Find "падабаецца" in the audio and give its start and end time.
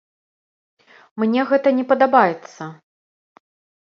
1.91-2.63